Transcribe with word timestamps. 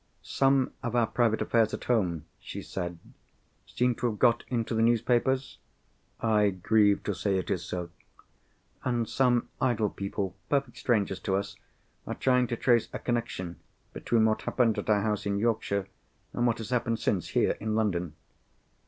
"Some 0.23 0.71
of 0.81 0.95
our 0.95 1.05
private 1.05 1.43
affairs, 1.43 1.75
at 1.75 1.83
home," 1.83 2.25
she 2.39 2.63
said, 2.63 2.97
"seem 3.67 3.93
to 3.97 4.07
have 4.09 4.17
got 4.17 4.43
into 4.47 4.73
the 4.73 4.81
newspapers?" 4.81 5.59
"I 6.19 6.49
grieve 6.49 7.03
to 7.03 7.13
say, 7.13 7.37
it 7.37 7.51
is 7.51 7.63
so." 7.63 7.91
"And 8.83 9.07
some 9.07 9.49
idle 9.61 9.91
people, 9.91 10.35
perfect 10.49 10.77
strangers 10.77 11.19
to 11.19 11.35
us, 11.35 11.55
are 12.07 12.15
trying 12.15 12.47
to 12.47 12.57
trace 12.57 12.89
a 12.91 12.97
connexion 12.97 13.57
between 13.93 14.25
what 14.25 14.41
happened 14.41 14.79
at 14.79 14.89
our 14.89 15.01
house 15.01 15.27
in 15.27 15.37
Yorkshire 15.37 15.87
and 16.33 16.47
what 16.47 16.57
has 16.57 16.71
happened 16.71 16.97
since, 16.97 17.27
here 17.27 17.51
in 17.59 17.75
London?" 17.75 18.15